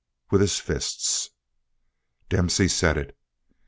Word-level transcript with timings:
with 0.31 0.41
his 0.41 0.57
fists. 0.57 1.29
Dempsey 2.27 2.67
said 2.67 2.97
it. 2.97 3.15